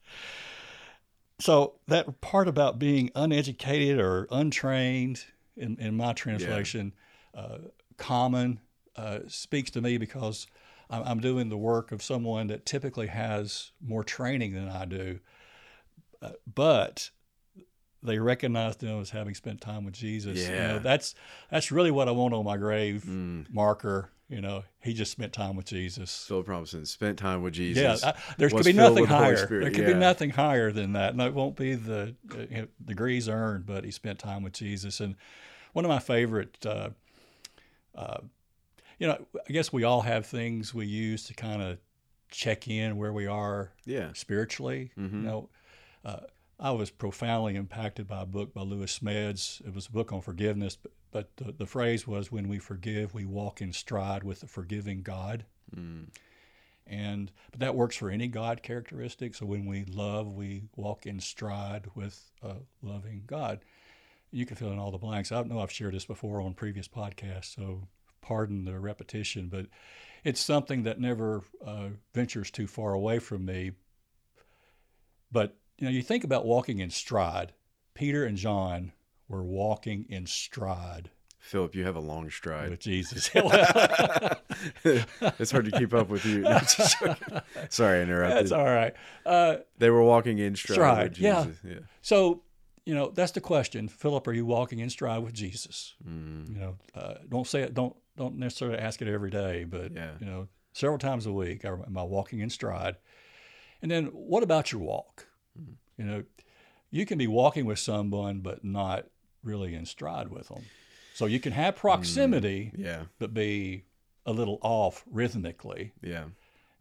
so 1.40 1.74
that 1.88 2.22
part 2.22 2.48
about 2.48 2.80
being 2.80 3.12
uneducated 3.16 4.00
or 4.00 4.28
untrained, 4.32 5.26
in, 5.56 5.78
in 5.80 5.96
my 5.98 6.14
translation, 6.14 6.94
uh, 7.34 7.58
common, 7.98 8.60
uh, 8.96 9.20
speaks 9.28 9.72
to 9.72 9.82
me 9.82 9.98
because 9.98 10.48
I'm, 10.90 11.04
I'm 11.04 11.20
doing 11.20 11.50
the 11.50 11.58
work 11.58 11.92
of 11.92 12.02
someone 12.04 12.48
that 12.48 12.66
typically 12.66 13.08
has 13.08 13.72
more 13.82 14.04
training 14.04 14.54
than 14.54 14.68
I 14.70 14.86
do. 14.86 15.20
Uh, 16.22 16.32
but 16.54 17.10
they 18.04 18.20
recognize 18.20 18.76
them 18.78 19.00
as 19.00 19.12
having 19.12 19.34
spent 19.36 19.62
time 19.62 19.86
with 19.86 19.94
Jesus. 19.94 20.38
You 20.50 20.56
know, 20.56 20.74
Yeah. 20.74 20.80
that's 20.80 21.16
that's 21.50 21.72
really 21.72 21.92
what 21.92 22.08
I 22.08 22.12
want 22.12 22.34
on 22.34 22.44
my 22.46 22.58
grave 22.58 23.04
Mm. 23.08 23.46
marker. 23.54 24.12
You 24.32 24.40
know, 24.40 24.64
he 24.82 24.94
just 24.94 25.12
spent 25.12 25.34
time 25.34 25.58
with 25.58 25.66
Jesus. 25.66 26.26
Philip 26.26 26.48
Robinson 26.48 26.86
spent 26.86 27.20
time 27.20 27.42
with 27.42 27.54
Jesus. 27.54 28.02
Yeah, 28.02 28.12
I, 28.12 28.34
there 28.38 28.50
could 28.50 28.64
be 28.64 28.72
nothing 28.72 29.04
the 29.04 29.10
higher. 29.10 29.46
There 29.46 29.70
could 29.70 29.80
yeah. 29.80 29.88
be 29.88 29.94
nothing 29.94 30.30
higher 30.30 30.72
than 30.72 30.94
that. 30.94 31.18
No, 31.18 31.28
it 31.28 31.34
won't 31.34 31.58
be 31.58 31.76
the 31.76 32.16
uh, 32.34 32.38
you 32.50 32.62
know, 32.62 32.68
degrees 32.86 33.28
earned, 33.28 33.66
but 33.66 33.84
he 33.84 33.92
spent 33.92 34.20
time 34.20 34.42
with 34.42 34.54
Jesus. 34.54 35.02
And 35.02 35.18
one 35.74 35.84
of 35.84 35.90
my 35.90 36.00
favorite, 36.00 36.66
uh, 36.66 36.92
uh, 37.94 38.22
you 39.00 39.08
know, 39.08 39.26
I 39.48 39.52
guess 39.52 39.74
we 39.74 39.84
all 39.84 40.02
have 40.02 40.26
things 40.26 40.74
we 40.74 40.86
use 40.86 41.26
to 41.26 41.34
kind 41.34 41.62
of 41.62 41.80
check 42.30 42.70
in 42.70 42.96
where 42.96 43.12
we 43.12 43.28
are 43.28 43.74
Yeah. 43.86 44.14
spiritually. 44.14 44.92
Mhm. 44.98 45.12
You 45.12 45.20
know, 45.20 45.50
uh, 46.06 46.22
I 46.64 46.70
was 46.72 46.92
profoundly 46.92 47.56
impacted 47.56 48.08
by 48.08 48.22
a 48.22 48.26
book 48.26 48.54
by 48.54 48.62
Lewis 48.62 49.00
Smedes. 49.00 49.66
It 49.66 49.74
was 49.74 49.88
a 49.88 49.92
book 49.92 50.14
on 50.14 50.22
forgiveness, 50.22 50.76
but, 50.76 50.92
but 51.12 51.38
the, 51.38 51.52
the 51.52 51.66
phrase 51.66 52.06
was, 52.06 52.32
"When 52.32 52.48
we 52.48 52.60
forgive, 52.60 53.16
we 53.16 53.26
walk 53.26 53.62
in 53.62 53.74
stride 53.74 54.24
with 54.24 54.42
the 54.42 54.48
forgiving 54.48 55.02
God." 55.02 55.46
Mm. 55.76 56.10
And 56.86 57.32
but 57.50 57.62
that 57.62 57.76
works 57.76 57.96
for 57.96 58.12
any 58.12 58.28
God 58.28 58.62
characteristic. 58.62 59.34
So 59.34 59.48
when 59.48 59.66
we 59.66 59.86
love, 59.86 60.34
we 60.34 60.64
walk 60.76 61.08
in 61.08 61.20
stride 61.20 61.88
with 61.96 62.32
a 62.44 62.58
loving 62.84 63.24
God. 63.26 63.66
You 64.30 64.46
can 64.46 64.56
fill 64.56 64.72
in 64.72 64.78
all 64.80 64.92
the 64.92 64.98
blanks. 65.00 65.32
I 65.32 65.42
know 65.42 65.60
I've 65.60 65.72
shared 65.72 65.96
this 65.96 66.06
before 66.06 66.42
on 66.42 66.54
previous 66.54 66.88
podcasts, 66.88 67.56
so 67.56 67.88
pardon 68.22 68.66
the 68.66 68.80
repetition, 68.80 69.48
but 69.48 69.66
it's 70.24 70.40
something 70.40 70.84
that 70.84 71.00
never 71.00 71.42
uh, 71.66 71.90
ventures 72.14 72.52
too 72.52 72.68
far 72.68 72.94
away 72.94 73.18
from 73.18 73.46
me. 73.46 73.72
But 75.32 75.58
you 75.82 75.88
know, 75.88 75.92
you 75.92 76.02
think 76.02 76.24
about 76.24 76.46
walking 76.46 76.80
in 76.80 76.90
stride. 76.92 77.52
Peter 77.96 78.24
and 78.26 78.38
John 78.38 78.94
were 79.28 79.44
walking 79.44 80.06
in 80.10 80.26
stride 80.28 81.10
Philip, 81.40 81.74
you 81.74 81.84
have 81.86 81.96
a 81.96 82.00
long 82.00 82.30
stride. 82.30 82.70
with 82.70 82.80
Jesus. 82.82 83.32
it's 84.84 85.52
hard 85.52 85.66
to 85.66 85.72
keep 85.72 85.92
up 85.94 86.10
with 86.10 86.24
you. 86.26 86.42
No. 86.42 86.60
Sorry, 87.70 88.00
I 88.00 88.04
interrupted. 88.04 88.38
That's 88.38 88.52
all 88.52 88.64
right. 88.66 88.94
Uh, 89.26 89.58
They 89.80 89.90
were 89.90 90.04
walking 90.04 90.38
in 90.38 90.56
stride, 90.56 90.76
Stride, 90.76 91.10
with 91.10 91.20
yeah. 91.20 91.44
Jesus. 91.46 91.60
Yeah. 91.66 91.80
So, 92.04 92.44
you 92.86 92.94
know, 92.94 93.10
that's 93.10 93.32
the 93.32 93.42
question. 93.42 93.88
Philip, 93.88 94.28
are 94.28 94.34
you 94.34 94.46
walking 94.46 94.80
in 94.80 94.90
stride 94.92 95.24
with 95.24 95.34
Jesus? 95.34 95.96
Mm. 96.08 96.50
You 96.54 96.60
know, 96.60 96.76
uh, 96.94 97.14
don't 97.28 97.48
say 97.48 97.62
it. 97.62 97.74
Don't 97.74 97.96
don't 98.18 98.36
necessarily 98.38 98.78
ask 98.78 99.02
it 99.02 99.08
every 99.08 99.32
day, 99.32 99.64
but 99.64 99.94
Yeah. 99.96 100.12
you 100.20 100.26
know, 100.28 100.48
several 100.74 101.00
times 101.00 101.26
a 101.26 101.32
week. 101.34 101.66
Am 101.66 101.98
I 101.98 102.04
walking 102.04 102.40
in 102.40 102.50
stride? 102.52 102.98
And 103.82 103.90
then, 103.90 104.06
what 104.08 104.44
about 104.44 104.72
your 104.72 104.82
walk? 104.82 105.26
Mm. 106.02 106.06
You 106.06 106.12
know, 106.12 106.24
you 106.90 107.06
can 107.06 107.18
be 107.18 107.28
walking 107.28 107.66
with 107.66 107.80
someone, 107.80 108.40
but 108.42 108.64
not 108.64 109.06
really 109.44 109.74
in 109.76 109.86
stride 109.86 110.30
with 110.30 110.48
them. 110.50 110.64
So 111.14 111.26
you 111.26 111.40
can 111.40 111.52
have 111.54 111.76
proximity, 111.76 112.72
Yeah. 112.78 113.06
but 113.20 113.34
be 113.34 113.86
a 114.26 114.32
little 114.32 114.60
off 114.62 115.04
rhythmically. 115.10 115.94
Yeah. 116.02 116.26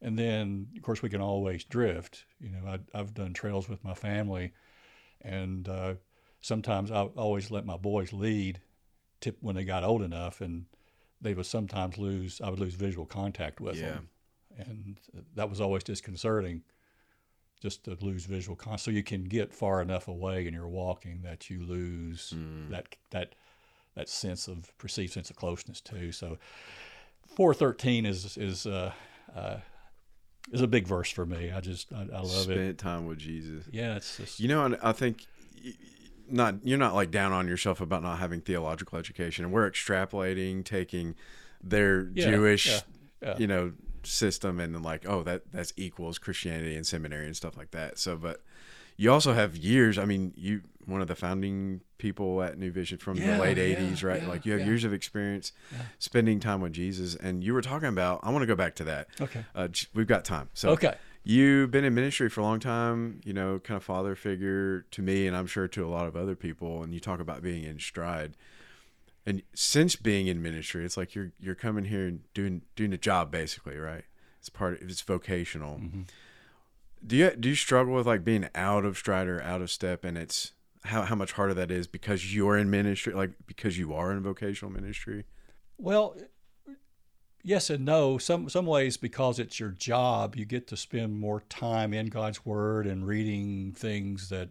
And 0.02 0.18
then, 0.18 0.68
of 0.76 0.82
course, 0.82 1.02
we 1.02 1.10
can 1.10 1.20
always 1.20 1.64
drift. 1.64 2.24
You 2.40 2.50
know, 2.50 2.66
I, 2.66 2.98
I've 2.98 3.12
done 3.14 3.34
trails 3.34 3.68
with 3.68 3.84
my 3.84 3.94
family, 3.94 4.52
and 5.20 5.68
uh, 5.68 5.94
sometimes 6.40 6.90
I 6.90 7.02
always 7.02 7.50
let 7.50 7.66
my 7.66 7.76
boys 7.76 8.12
lead, 8.12 8.60
tip 9.20 9.36
when 9.40 9.56
they 9.56 9.64
got 9.64 9.84
old 9.84 10.02
enough, 10.02 10.40
and 10.40 10.66
they 11.20 11.34
would 11.34 11.46
sometimes 11.46 11.98
lose. 11.98 12.40
I 12.40 12.48
would 12.50 12.60
lose 12.60 12.74
visual 12.74 13.04
contact 13.06 13.60
with 13.60 13.76
Yeah. 13.76 13.88
them, 13.88 14.08
and 14.56 15.00
that 15.34 15.50
was 15.50 15.60
always 15.60 15.84
disconcerting. 15.84 16.62
Just 17.60 17.84
to 17.84 17.96
lose 18.00 18.24
visual 18.24 18.56
contact, 18.56 18.82
so 18.82 18.90
you 18.90 19.02
can 19.02 19.24
get 19.24 19.52
far 19.52 19.82
enough 19.82 20.08
away 20.08 20.46
and 20.46 20.54
you're 20.54 20.68
walking 20.68 21.20
that 21.22 21.50
you 21.50 21.62
lose 21.62 22.34
that 22.70 22.96
that 23.10 23.34
that 23.94 24.08
sense 24.08 24.48
of 24.48 24.76
perceived 24.78 25.12
sense 25.12 25.30
of 25.30 25.36
closeness 25.36 25.80
too. 25.80 26.10
So, 26.12 26.38
four 27.26 27.52
thirteen 27.52 28.06
is 28.06 28.36
is 28.38 28.66
uh, 28.66 28.92
uh, 29.36 29.56
is 30.52 30.62
a 30.62 30.66
big 30.66 30.86
verse 30.86 31.10
for 31.10 31.26
me. 31.26 31.50
I 31.50 31.60
just 31.60 31.92
I, 31.92 32.02
I 32.12 32.20
love 32.20 32.30
Spent 32.30 32.50
it. 32.50 32.62
Spent 32.62 32.78
time 32.78 33.06
with 33.06 33.18
Jesus. 33.18 33.64
Yeah, 33.70 33.96
it's 33.96 34.16
just 34.16 34.40
You 34.40 34.48
know, 34.48 34.76
I 34.82 34.92
think 34.92 35.26
not 36.28 36.54
you're 36.64 36.78
not 36.78 36.94
like 36.94 37.10
down 37.10 37.32
on 37.32 37.48
yourself 37.48 37.80
about 37.80 38.02
not 38.02 38.18
having 38.18 38.40
theological 38.40 38.98
education, 38.98 39.44
and 39.44 39.52
we're 39.52 39.70
extrapolating, 39.70 40.64
taking 40.64 41.14
their 41.62 42.08
Yeah, 42.14 42.30
Jewish, 42.30 42.66
yeah, 42.66 42.80
yeah. 43.22 43.36
you 43.38 43.46
know, 43.46 43.72
system, 44.02 44.60
and 44.60 44.74
then 44.74 44.82
like, 44.82 45.06
oh, 45.08 45.22
that 45.24 45.42
that's 45.52 45.72
equals 45.76 46.18
Christianity 46.18 46.76
and 46.76 46.86
seminary 46.86 47.26
and 47.26 47.36
stuff 47.36 47.56
like 47.56 47.70
that. 47.72 47.98
So, 47.98 48.16
but 48.16 48.42
you 48.96 49.10
also 49.10 49.32
have 49.32 49.56
years. 49.56 49.98
I 49.98 50.04
mean, 50.04 50.32
you 50.36 50.62
one 50.86 51.00
of 51.00 51.08
the 51.08 51.14
founding 51.14 51.82
people 51.98 52.42
at 52.42 52.58
New 52.58 52.72
Vision 52.72 52.98
from 52.98 53.16
Yeah, 53.16 53.36
the 53.36 53.42
late 53.42 53.56
yeah, 53.58 53.76
'80s, 53.76 54.02
right? 54.02 54.22
yeah, 54.22 54.28
like 54.28 54.44
you 54.46 54.52
have 54.52 54.62
yeah. 54.62 54.66
years 54.66 54.84
of 54.84 54.92
experience 54.92 55.52
spending 55.98 56.40
time 56.40 56.60
with 56.60 56.72
Jesus, 56.72 57.14
and 57.16 57.44
you 57.44 57.54
were 57.54 57.62
talking 57.62 57.88
about. 57.88 58.20
I 58.22 58.30
want 58.30 58.42
to 58.42 58.46
go 58.46 58.56
back 58.56 58.74
to 58.76 58.84
that. 58.84 59.08
Okay. 59.20 59.44
uh, 59.54 59.68
we've 59.94 60.06
got 60.06 60.24
time. 60.24 60.48
So 60.54 60.70
Okay. 60.70 60.94
You've 61.22 61.70
been 61.70 61.84
in 61.84 61.94
ministry 61.94 62.30
for 62.30 62.40
a 62.40 62.44
long 62.44 62.60
time, 62.60 63.20
you 63.26 63.34
know, 63.34 63.58
kind 63.58 63.76
of 63.76 63.84
father 63.84 64.14
figure 64.14 64.86
to 64.90 65.02
me, 65.02 65.26
and 65.26 65.36
I'm 65.36 65.46
sure 65.46 65.68
to 65.68 65.84
a 65.86 65.90
lot 65.90 66.06
of 66.06 66.16
other 66.16 66.34
people. 66.34 66.82
And 66.82 66.94
you 66.94 66.98
talk 67.00 67.20
about 67.20 67.42
being 67.42 67.62
in 67.62 67.78
stride, 67.78 68.38
and 69.30 69.42
since 69.54 69.94
being 69.94 70.26
in 70.26 70.42
ministry, 70.42 70.84
it's 70.84 70.96
like 70.96 71.14
you're 71.14 71.30
you're 71.38 71.54
coming 71.54 71.84
here 71.84 72.08
and 72.08 72.20
doing 72.34 72.62
doing 72.74 72.92
a 72.92 72.98
job 72.98 73.30
basically, 73.30 73.76
right? 73.76 74.02
It's 74.40 74.48
part. 74.48 74.82
Of, 74.82 74.90
it's 74.90 75.02
vocational. 75.02 75.76
Mm-hmm. 75.76 76.02
Do 77.06 77.16
you 77.16 77.30
do 77.38 77.50
you 77.50 77.54
struggle 77.54 77.94
with 77.94 78.08
like 78.08 78.24
being 78.24 78.48
out 78.56 78.84
of 78.84 78.98
stride 78.98 79.28
or 79.28 79.40
out 79.40 79.62
of 79.62 79.70
step, 79.70 80.04
and 80.04 80.18
it's 80.18 80.52
how 80.84 81.02
how 81.02 81.14
much 81.14 81.32
harder 81.32 81.54
that 81.54 81.70
is 81.70 81.86
because 81.86 82.34
you're 82.34 82.58
in 82.58 82.70
ministry, 82.70 83.14
like 83.14 83.30
because 83.46 83.78
you 83.78 83.94
are 83.94 84.10
in 84.10 84.20
vocational 84.20 84.72
ministry? 84.72 85.26
Well, 85.78 86.16
yes 87.44 87.70
and 87.70 87.84
no. 87.84 88.18
Some 88.18 88.50
some 88.50 88.66
ways 88.66 88.96
because 88.96 89.38
it's 89.38 89.60
your 89.60 89.70
job, 89.70 90.34
you 90.34 90.44
get 90.44 90.66
to 90.66 90.76
spend 90.76 91.20
more 91.20 91.42
time 91.48 91.94
in 91.94 92.06
God's 92.06 92.44
Word 92.44 92.84
and 92.84 93.06
reading 93.06 93.72
things 93.76 94.28
that 94.30 94.48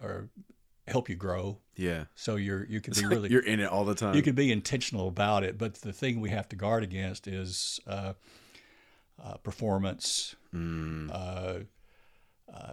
are 0.00 0.28
help 0.86 1.08
you 1.08 1.16
grow. 1.16 1.58
Yeah, 1.76 2.04
So 2.14 2.36
you're 2.36 2.64
you 2.66 2.80
can 2.80 2.92
it's 2.92 3.00
be 3.00 3.06
like 3.06 3.12
really 3.16 3.28
you're 3.30 3.44
in 3.44 3.60
it 3.60 3.66
all 3.70 3.84
the 3.84 3.94
time. 3.94 4.14
you 4.14 4.22
can 4.22 4.34
be 4.34 4.50
intentional 4.50 5.08
about 5.08 5.44
it. 5.44 5.58
But 5.58 5.74
the 5.76 5.92
thing 5.92 6.20
we 6.20 6.30
have 6.30 6.48
to 6.50 6.56
guard 6.56 6.82
against 6.82 7.26
is 7.28 7.80
uh, 7.86 8.14
uh, 9.22 9.34
performance, 9.38 10.34
Mm, 10.54 11.10
uh, 11.12 11.58
uh, 12.52 12.72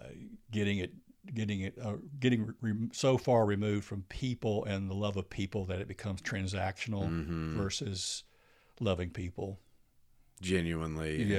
getting 0.50 0.78
it 0.78 0.92
getting 1.34 1.60
it 1.62 1.74
uh, 1.82 1.94
getting 2.20 2.54
re- 2.60 2.88
so 2.92 3.16
far 3.18 3.44
removed 3.46 3.84
from 3.84 4.02
people 4.08 4.64
and 4.66 4.88
the 4.90 4.94
love 4.94 5.16
of 5.16 5.28
people 5.28 5.64
that 5.66 5.80
it 5.80 5.88
becomes 5.88 6.20
transactional 6.22 7.08
mhm. 7.08 7.56
versus 7.56 8.24
loving 8.80 9.10
people. 9.10 9.58
genuinely. 10.40 11.22
and 11.22 11.30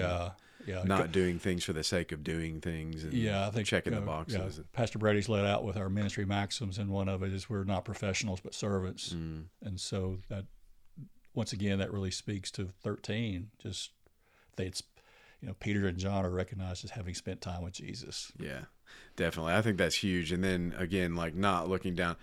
Yeah, 0.66 0.84
not 0.84 1.12
doing 1.12 1.38
things 1.40 1.64
for 1.64 1.74
the 1.74 1.84
sake 1.84 2.12
of 2.12 2.24
doing 2.24 2.60
things 2.62 3.04
and 3.04 3.14
yeah, 3.14 3.48
I 3.48 3.52
think 3.52 3.68
checking 3.68 3.94
the 3.94 4.00
uh, 4.02 4.06
boxes. 4.06 4.58
yeah, 4.58 4.64
Pastor 4.74 4.98
Brady's 5.00 5.30
let 5.30 5.46
out 5.46 5.64
with 5.64 5.78
our 5.78 5.90
ministry 5.90 6.26
maxims, 6.26 6.78
and 6.78 6.90
one 6.90 7.08
of 7.08 7.22
it 7.24 7.32
is 7.34 7.50
we're 7.50 7.64
not 7.64 7.86
professionals 7.86 8.40
but 8.40 8.54
servants, 8.54 9.14
Mm, 9.14 9.46
and 9.64 9.80
so 9.80 10.20
that 10.30 10.46
once 11.34 11.54
again 11.54 11.80
that 11.80 11.92
really 11.94 12.12
speaks 12.12 12.50
to 12.52 12.70
thirteen. 12.82 13.50
Just 13.62 13.92
they, 14.56 14.66
it's 14.66 14.82
you 15.42 15.48
know 15.50 15.56
Peter 15.60 15.86
and 15.86 15.98
John 15.98 16.26
are 16.26 16.32
recognized 16.32 16.84
as 16.86 16.92
having 16.92 17.14
spent 17.14 17.42
time 17.42 17.62
with 17.62 17.74
Jesus. 17.74 18.32
yeah, 18.40 18.62
definitely. 19.16 19.54
I 19.54 19.62
think 19.62 19.78
that's 19.78 19.96
huge. 19.98 20.32
And 20.32 20.44
then 20.44 20.74
again, 20.78 21.16
like 21.16 21.36
not 21.36 21.68
looking 21.70 21.94
down. 21.96 22.16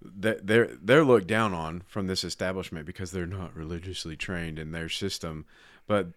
They're 0.00 0.70
they're 0.80 1.04
looked 1.04 1.26
down 1.26 1.54
on 1.54 1.82
from 1.88 2.06
this 2.06 2.22
establishment 2.22 2.86
because 2.86 3.10
they're 3.10 3.26
not 3.26 3.56
religiously 3.56 4.16
trained 4.16 4.58
in 4.58 4.70
their 4.72 4.88
system, 4.88 5.44
but 5.88 6.08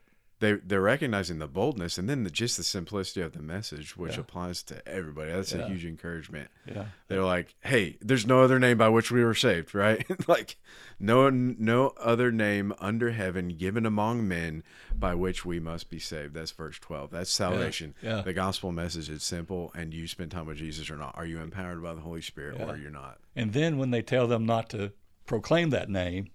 they 0.41 0.53
they're 0.55 0.81
recognizing 0.81 1.39
the 1.39 1.47
boldness 1.47 1.97
and 1.97 2.09
then 2.09 2.23
the, 2.25 2.29
just 2.29 2.57
the 2.57 2.63
simplicity 2.63 3.21
of 3.21 3.31
the 3.31 3.41
message, 3.41 3.95
which 3.95 4.15
Yeah. 4.15 4.21
applies 4.21 4.61
to 4.63 4.85
everybody. 4.87 5.31
That's 5.31 5.53
a 5.53 5.65
huge 5.67 5.85
encouragement. 5.85 6.49
Yeah, 6.67 6.87
They're 7.07 7.23
like, 7.23 7.55
"Hey, 7.61 7.97
there's 8.01 8.27
no 8.27 8.41
other 8.41 8.59
name 8.59 8.77
by 8.77 8.89
which 8.89 9.09
we 9.11 9.23
were 9.23 9.33
saved, 9.33 9.73
right? 9.85 10.05
like, 10.27 10.57
no, 10.99 11.29
no 11.29 11.93
other 11.97 12.31
name 12.31 12.73
under 12.79 13.11
heaven 13.11 13.49
given 13.49 13.85
among 13.85 14.27
men 14.27 14.63
by 14.93 15.15
which 15.15 15.45
we 15.45 15.59
must 15.61 15.89
be 15.89 15.99
saved." 15.99 16.33
That's 16.33 16.51
verse 16.51 16.77
twelve. 16.79 17.11
That's 17.11 17.31
salvation. 17.31 17.95
yeah. 18.01 18.21
The 18.21 18.33
gospel 18.33 18.71
message 18.73 19.09
is 19.09 19.23
simple, 19.23 19.71
and 19.73 19.93
you 19.93 20.07
spend 20.07 20.31
time 20.31 20.47
with 20.47 20.57
Jesus 20.57 20.89
or 20.89 20.97
not. 20.97 21.15
Are 21.17 21.25
you 21.25 21.39
empowered 21.39 21.81
by 21.81 21.93
the 21.93 22.01
Holy 22.01 22.21
Spirit 22.21 22.59
or 22.59 22.75
you're 22.75 22.91
not? 22.91 23.19
and 23.35 23.53
then 23.53 23.77
when 23.77 23.91
they 23.91 24.01
tell 24.01 24.27
them 24.27 24.45
not 24.45 24.69
to 24.71 24.91
proclaim 25.25 25.69
that 25.69 25.89
name. 25.89 26.27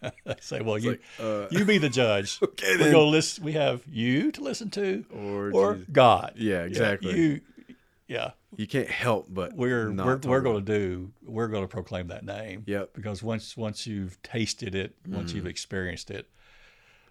They 0.00 0.34
say, 0.40 0.60
"Well, 0.60 0.78
you 0.78 0.90
like, 0.90 1.02
uh, 1.20 1.46
you 1.50 1.64
be 1.64 1.78
the 1.78 1.88
judge. 1.88 2.38
Okay, 2.42 2.76
we 2.76 2.90
go 2.90 3.08
listen. 3.08 3.44
We 3.44 3.52
have 3.52 3.82
you 3.86 4.32
to 4.32 4.40
listen 4.42 4.70
to, 4.70 5.04
Or 5.14 5.50
or 5.52 5.74
God. 5.92 6.34
Yeah, 6.36 6.62
exactly. 6.62 7.16
you, 7.18 7.40
yeah. 8.08 8.30
You 8.56 8.66
can't 8.66 8.88
help 8.88 9.26
but 9.28 9.52
We're 9.54 9.90
not 9.90 10.24
we're, 10.24 10.30
we're 10.30 10.40
going 10.40 10.64
to 10.64 10.78
do. 10.78 11.12
We're 11.26 11.48
going 11.48 11.64
to 11.64 11.68
proclaim 11.68 12.08
that 12.08 12.24
name. 12.24 12.62
Yep. 12.66 12.94
Because 12.94 13.22
once 13.22 13.54
once 13.56 13.86
you've 13.86 14.20
tasted 14.22 14.74
it, 14.74 14.94
once 15.06 15.32
Mm. 15.32 15.36
you've 15.36 15.46
experienced 15.46 16.10
it, 16.10 16.26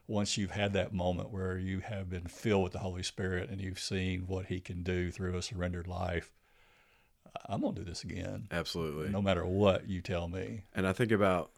once 0.08 0.38
you've 0.38 0.51
had 0.51 0.74
that 0.74 0.91
moment 0.94 1.29
where 1.32 1.58
you 1.58 1.79
have 1.82 2.10
been 2.10 2.25
filled 2.25 2.63
with 2.63 2.74
the 2.74 2.79
Holy 2.79 3.03
Spirit 3.03 3.50
and 3.51 3.62
you've 3.62 3.79
seen 3.79 4.22
what 4.25 4.48
He 4.48 4.60
can 4.60 4.82
do 4.82 5.12
through 5.12 5.36
a 5.38 5.41
surrendered 5.44 5.88
life, 5.88 6.32
I'm 7.48 7.62
going 7.62 7.75
to 7.75 7.82
do 7.82 7.89
this 7.89 8.03
again, 8.03 8.48
Absolutely. 8.51 9.10
no 9.10 9.22
matter 9.22 9.46
what 9.46 9.88
you 9.88 10.01
tell 10.01 10.27
me. 10.27 10.63
And 10.74 10.88
I 10.88 10.94
think 10.94 11.12
about 11.12 11.51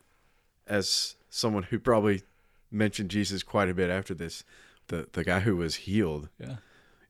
as 0.67 1.15
someone 1.29 1.63
who 1.63 1.79
probably 1.79 2.23
mentioned 2.71 3.09
Jesus 3.09 3.43
quite 3.43 3.69
a 3.69 3.73
bit 3.73 3.89
after 3.89 4.13
this, 4.13 4.43
the 4.87 5.07
the 5.11 5.23
guy 5.23 5.41
who 5.41 5.55
was 5.55 5.75
healed. 5.75 6.29
Yeah. 6.39 6.57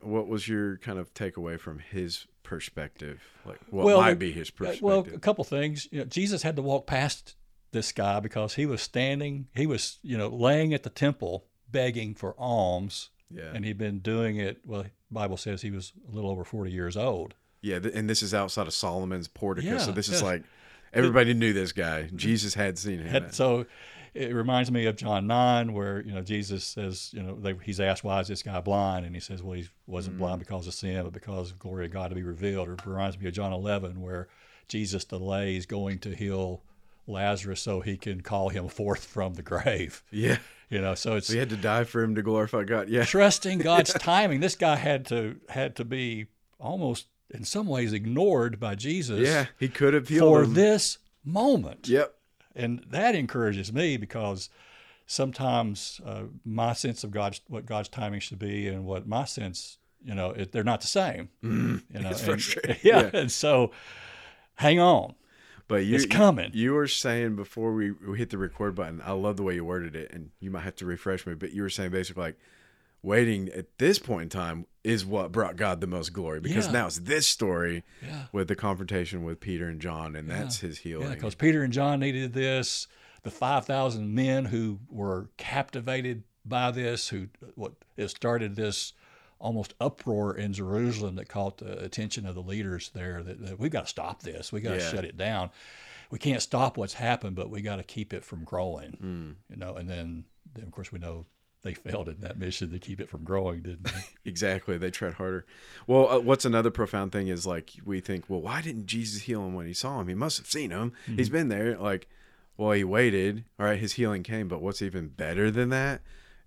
What 0.01 0.27
was 0.27 0.47
your 0.47 0.77
kind 0.77 0.99
of 0.99 1.13
takeaway 1.13 1.59
from 1.59 1.79
his 1.79 2.27
perspective? 2.43 3.21
Like 3.45 3.59
what 3.69 3.85
Well, 3.85 3.99
might 3.99 4.19
be 4.19 4.31
his 4.31 4.51
perspective? 4.51 4.83
Well, 4.83 4.99
a 5.13 5.19
couple 5.19 5.43
things. 5.43 5.87
You 5.91 5.99
know, 5.99 6.05
Jesus 6.05 6.43
had 6.43 6.55
to 6.55 6.61
walk 6.61 6.85
past 6.85 7.35
this 7.71 7.91
guy 7.91 8.19
because 8.19 8.53
he 8.53 8.65
was 8.65 8.81
standing, 8.81 9.47
he 9.55 9.65
was, 9.65 9.99
you 10.03 10.17
know, 10.17 10.27
laying 10.29 10.73
at 10.73 10.83
the 10.83 10.89
temple 10.89 11.45
begging 11.69 12.13
for 12.15 12.35
alms, 12.37 13.09
yeah. 13.29 13.51
and 13.53 13.65
he'd 13.65 13.77
been 13.77 13.99
doing 13.99 14.37
it. 14.37 14.59
Well, 14.65 14.83
the 14.83 14.91
Bible 15.11 15.35
says 15.35 15.61
he 15.61 15.71
was 15.71 15.93
a 16.09 16.15
little 16.15 16.29
over 16.29 16.43
40 16.43 16.71
years 16.71 16.95
old. 16.95 17.33
yeah, 17.61 17.79
and 17.93 18.09
this 18.09 18.21
is 18.21 18.33
outside 18.33 18.67
of 18.67 18.73
Solomon's 18.73 19.27
portico, 19.27 19.77
so 19.79 19.87
Yeah, 19.89 19.95
this 19.95 20.09
is 20.09 20.21
like 20.21 20.43
everybody 20.93 21.33
knew 21.33 21.53
this 21.53 21.71
guy. 21.71 22.09
Jesus 22.15 22.53
had 22.53 22.77
seen 22.77 22.99
him. 22.99 23.07
Had, 23.07 23.33
so 23.33 23.65
it 24.13 24.33
reminds 24.33 24.71
me 24.71 24.85
of 24.87 24.95
John 24.95 25.27
9, 25.27 25.73
where, 25.73 26.01
you 26.01 26.11
know, 26.13 26.21
Jesus 26.21 26.63
says, 26.65 27.11
you 27.13 27.21
know, 27.21 27.35
they, 27.39 27.53
he's 27.63 27.79
asked, 27.79 28.03
why 28.03 28.19
is 28.19 28.27
this 28.27 28.41
guy 28.41 28.59
blind? 28.61 29.05
And 29.05 29.13
he 29.13 29.21
says, 29.21 29.43
well, 29.43 29.53
he 29.53 29.67
wasn't 29.85 30.15
Mm. 30.15 30.19
blind 30.19 30.39
because 30.39 30.65
of 30.67 30.73
sin, 30.73 31.03
but 31.03 31.13
because 31.13 31.51
of 31.51 31.59
glory 31.59 31.85
of 31.85 31.91
God 31.91 32.09
to 32.09 32.15
be 32.15 32.23
revealed. 32.23 32.67
Or 32.67 32.73
it 32.73 32.85
reminds 32.85 33.19
me 33.19 33.27
of 33.27 33.33
John 33.33 33.53
11, 33.53 34.01
where 34.01 34.27
Jesus 34.67 35.05
delays 35.05 35.65
going 35.65 35.99
to 35.99 36.15
heal 36.15 36.61
Lazarus 37.05 37.61
so 37.61 37.81
he 37.81 37.95
can 37.97 38.21
call 38.21 38.49
him 38.49 38.67
forth 38.69 39.05
from 39.05 39.35
the 39.35 39.43
grave. 39.43 40.03
yeah, 40.11 40.37
You 40.69 40.81
know, 40.81 40.95
so 40.95 41.15
it's 41.15 41.29
we 41.29 41.37
had 41.37 41.49
to 41.51 41.55
die 41.57 41.83
for 41.83 42.01
him 42.03 42.15
to 42.15 42.21
glorify 42.23 42.63
God. 42.63 42.89
Yeah, 42.89 43.05
trusting 43.05 43.59
God's 43.59 43.93
timing. 43.99 44.39
This 44.39 44.55
guy 44.55 44.75
had 44.77 45.05
to 45.07 45.35
had 45.49 45.75
to 45.77 45.85
be 45.85 46.25
almost 46.59 47.05
in 47.33 47.43
some 47.43 47.67
ways 47.67 47.93
ignored 47.93 48.59
by 48.59 48.75
Jesus 48.75 49.19
yeah, 49.19 49.47
he 49.59 49.67
could 49.67 49.93
have 49.93 50.07
healed 50.07 50.33
for 50.33 50.45
this 50.45 50.97
moment. 51.25 51.87
Yep. 51.87 52.13
And 52.55 52.83
that 52.89 53.13
encourages 53.15 53.71
me 53.71 53.97
because 53.97 54.49
sometimes 55.05 56.01
uh, 56.05 56.23
my 56.45 56.73
sense 56.73 57.03
of 57.03 57.11
God's 57.11 57.41
what 57.47 57.65
God's 57.65 57.89
timing 57.89 58.19
should 58.19 58.39
be 58.39 58.67
and 58.67 58.85
what 58.85 59.07
my 59.07 59.25
sense, 59.25 59.77
you 60.03 60.13
know, 60.13 60.31
it, 60.31 60.51
they're 60.51 60.63
not 60.63 60.81
the 60.81 60.87
same. 60.87 61.29
you 61.41 61.49
know, 61.91 62.09
it's 62.09 62.19
and- 62.21 62.41
frustrating. 62.41 62.77
Yeah, 62.83 63.03
Yeah. 63.03 63.09
and 63.13 63.31
so 63.31 63.71
hang 64.55 64.79
on. 64.79 65.15
But 65.69 65.85
you, 65.85 65.95
It's 65.95 66.05
coming. 66.05 66.51
You 66.53 66.73
were 66.73 66.87
saying 66.87 67.35
before 67.35 67.73
we, 67.73 67.91
we 67.91 68.17
hit 68.17 68.29
the 68.29 68.37
record 68.37 68.73
button, 68.73 69.01
I 69.05 69.11
love 69.11 69.35
the 69.35 69.43
way 69.43 69.55
you 69.55 69.65
worded 69.65 69.97
it, 69.97 70.11
and 70.13 70.29
you 70.39 70.49
might 70.49 70.61
have 70.61 70.77
to 70.77 70.85
refresh 70.85 71.27
me. 71.27 71.33
But 71.33 71.51
you 71.51 71.61
were 71.61 71.69
saying 71.69 71.91
basically 71.91 72.23
like 72.23 72.39
waiting 73.07 73.49
at 73.49 73.77
this 73.79 73.97
point 73.99 74.23
in 74.23 74.29
time 74.29 74.65
is 74.83 75.05
what 75.05 75.31
brought 75.31 75.55
God 75.55 75.81
the 75.81 75.87
most 75.87 76.13
glory 76.13 76.39
because 76.39 76.65
Yeah. 76.67 76.71
now 76.73 76.85
it's 76.87 76.99
this 76.99 77.25
story 77.27 77.83
Yeah. 78.05 78.25
with 78.31 78.47
the 78.47 78.55
confrontation 78.55 79.23
with 79.23 79.39
Peter 79.39 79.67
and 79.67 79.81
John, 79.81 80.15
and 80.15 80.29
that's 80.29 80.59
his 80.59 80.79
healing. 80.79 81.09
because 81.09 81.35
Peter 81.35 81.63
and 81.63 81.73
John 81.73 81.99
needed 82.01 82.33
this. 82.33 82.87
the 83.23 83.31
5,000 83.31 84.13
men 84.15 84.45
who 84.45 84.79
were 84.89 85.29
captivated 85.35 86.23
by 86.45 86.71
this, 86.71 87.09
who 87.09 87.27
what 87.55 87.73
it 87.97 88.07
started 88.09 88.55
this 88.55 88.93
almost 89.39 89.73
uproar 89.81 90.33
in 90.37 90.53
Jerusalem 90.53 91.15
that 91.15 91.27
caught 91.27 91.57
the 91.57 91.77
attention 91.83 92.25
of 92.25 92.35
the 92.35 92.41
leaders 92.41 92.89
there 92.93 93.21
that, 93.23 93.41
that 93.45 93.59
we've 93.59 93.71
got 93.71 93.81
to 93.81 93.87
stop 93.89 94.21
this. 94.23 94.53
we've 94.53 94.63
got 94.63 94.75
to 94.75 94.77
Yeah. 94.79 94.91
shut 94.91 95.03
it 95.03 95.17
down. 95.17 95.49
We 96.09 96.19
can't 96.19 96.41
stop 96.41 96.77
what's 96.77 96.93
happened, 96.93 97.35
but 97.35 97.49
we 97.49 97.61
got 97.61 97.77
to 97.77 97.83
keep 97.83 98.13
it 98.13 98.23
from 98.23 98.45
growing. 98.45 98.91
Hmm. 98.93 99.31
You 99.49 99.57
know, 99.57 99.75
and 99.75 99.89
then, 99.89 100.23
then 100.53 100.63
of 100.65 100.71
course 100.71 100.91
we 100.93 100.99
know 100.99 101.25
they 101.63 101.73
failed 101.73 102.07
in 102.07 102.19
that 102.21 102.37
mission 102.37 102.71
to 102.71 102.79
keep 102.79 102.99
it 102.99 103.09
from 103.09 103.23
growing, 103.23 103.61
didn't 103.61 103.83
they? 103.83 103.91
Exactly. 104.25 104.77
They 104.77 104.91
tried 104.91 105.13
harder. 105.13 105.45
Well, 105.87 106.09
uh, 106.09 106.19
what's 106.19 106.45
another 106.45 106.69
profound 106.69 107.11
thing 107.11 107.29
is 107.29 107.47
like 107.47 107.71
we 107.85 108.01
think, 108.01 108.25
well, 108.27 108.41
why 108.41 108.61
didn't 108.61 108.87
Jesus 108.87 109.23
heal 109.23 109.45
him 109.45 109.53
when 109.53 109.65
he 109.65 109.73
saw 109.73 110.01
him? 110.01 110.09
He 110.09 110.13
must 110.13 110.37
have 110.37 110.47
seen 110.47 110.71
him. 110.71 110.91
He's 111.05 111.29
been 111.29 111.47
there. 111.47 111.77
Like, 111.77 112.07
well, 112.57 112.71
he 112.71 112.83
waited. 112.83 113.45
All 113.59 113.65
right, 113.65 113.79
his 113.79 113.93
healing 113.93 114.23
came. 114.23 114.47
But 114.47 114.61
what's 114.61 114.81
even 114.81 115.07
better 115.07 115.49
than 115.49 115.69
that 115.69 116.01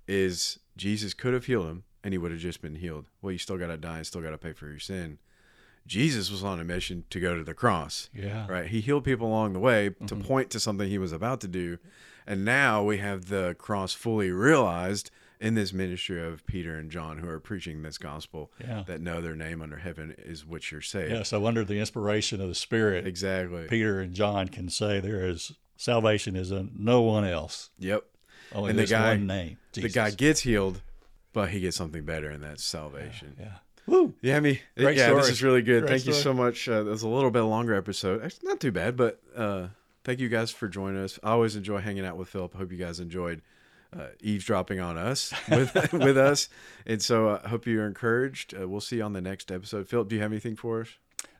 is 0.07 0.59
Jesus 0.77 1.15
could 1.15 1.33
have 1.33 1.47
healed 1.47 1.67
him 1.67 1.85
and 2.05 2.13
he 2.13 2.19
would 2.19 2.31
have 2.31 2.41
just 2.41 2.61
been 2.61 2.77
healed. 2.77 3.07
Well, 3.23 3.33
you 3.33 3.39
still 3.39 3.59
got 3.59 3.69
to 3.69 3.77
die 3.77 3.99
and 3.99 4.07
still 4.07 4.23
got 4.23 4.31
to 4.31 4.39
pay 4.39 4.53
for 4.53 4.69
your 4.69 4.79
sin. 4.79 5.19
Jesus 5.87 6.31
was 6.31 6.45
on 6.45 6.61
a 6.61 6.65
mission 6.65 7.05
to 7.11 7.21
go 7.21 7.37
to 7.37 7.43
the 7.43 7.55
cross. 7.55 8.11
Yeah. 8.15 8.47
Right. 8.47 8.67
He 8.67 8.81
healed 8.81 9.05
people 9.05 9.27
along 9.27 9.55
the 9.55 9.59
way 9.59 9.91
to 10.07 10.17
point 10.17 10.51
to 10.51 10.61
something 10.61 10.89
he 10.89 10.99
was 10.99 11.13
about 11.13 11.41
to 11.41 11.49
do. 11.49 11.79
And 12.27 12.45
now 12.45 12.83
we 12.83 12.99
have 12.99 13.27
the 13.27 13.55
cross 13.59 13.93
fully 13.93 14.31
realized 14.31 15.11
in 15.41 15.55
this 15.55 15.73
ministry 15.73 16.23
of 16.23 16.45
Peter 16.47 16.77
and 16.77 16.91
John 16.91 17.19
who 17.19 17.29
are 17.29 17.41
preaching 17.41 17.83
this 17.83 17.97
gospel 17.97 18.53
Yeah. 18.61 18.85
that 18.87 19.01
know 19.01 19.21
their 19.23 19.35
name 19.35 19.63
under 19.63 19.79
heaven 19.79 20.15
is 20.19 20.45
what 20.45 20.71
you're 20.71 20.83
saying. 20.83 21.11
Yeah. 21.13 21.23
So 21.23 21.47
under 21.47 21.65
the 21.65 21.79
inspiration 21.79 22.41
of 22.43 22.49
the 22.49 22.55
Spirit, 22.55 23.07
Exactly. 23.07 23.67
Peter 23.69 24.01
and 24.01 24.13
John 24.15 24.49
can 24.49 24.69
say 24.69 25.01
there 25.01 25.27
is 25.27 25.53
salvation 25.77 26.37
is 26.37 26.51
in 26.51 26.73
no 26.77 27.01
one 27.01 27.25
else, 27.25 27.71
Yep. 27.79 28.05
only 28.53 28.71
And 28.71 28.79
the 28.79 28.83
this 28.83 28.91
guy- 28.91 29.13
one 29.13 29.27
name. 29.27 29.57
Jesus. 29.73 29.91
The 29.93 29.99
guy 29.99 30.11
gets 30.11 30.41
healed, 30.41 30.83
but 31.33 31.49
he 31.49 31.61
gets 31.61 31.77
something 31.77 32.05
better, 32.05 32.29
and 32.29 32.45
that's 32.45 32.63
salvation. 32.63 33.35
Yeah. 33.41 33.55
Woo. 33.87 34.13
Yeah, 34.21 34.37
I 34.37 34.41
mean, 34.41 34.59
Great 34.77 34.99
yeah, 34.99 35.07
story. 35.07 35.23
this 35.23 35.31
is 35.31 35.43
really 35.43 35.63
good. 35.63 35.85
Great 35.85 35.91
thank 35.91 36.07
you 36.07 36.13
so 36.13 36.35
much. 36.35 36.69
Uh, 36.69 36.81
it 36.83 36.85
was 36.85 37.03
a 37.03 37.09
little 37.09 37.31
bit 37.31 37.41
longer 37.43 37.75
episode. 37.75 38.23
It's 38.23 38.43
not 38.43 38.61
too 38.61 38.73
bad, 38.73 38.95
but 38.97 39.21
uh, 39.35 39.69
thank 40.05 40.21
you 40.21 40.29
guys 40.29 40.51
for 40.51 40.69
joining 40.69 41.03
us. 41.03 41.19
I 41.23 41.31
always 41.33 41.57
enjoy 41.57 41.79
hanging 41.79 42.05
out 42.05 42.17
with 42.17 42.29
Philip. 42.29 42.55
Hope 42.55 42.73
you 42.73 42.79
guys 42.79 43.01
enjoyed 43.01 43.43
uh, 43.97 44.09
eavesdropping 44.21 44.81
on 44.81 44.97
us 44.97 45.33
with 45.49 45.75
with 45.93 46.17
us, 46.17 46.49
and 46.87 47.03
so 47.03 47.29
I 47.29 47.33
uh, 47.35 47.49
hope 47.49 47.67
you're 47.67 47.87
encouraged. 47.87 48.55
Uh, 48.55 48.69
we'll 48.69 48.81
see 48.81 48.97
you 48.97 49.03
on 49.03 49.13
the 49.13 49.21
next 49.21 49.51
episode. 49.51 49.89
Philip, 49.89 50.09
do 50.09 50.17
you 50.17 50.23
have 50.23 50.33
anything 50.33 50.57
for 50.57 50.83
us? 50.83 50.89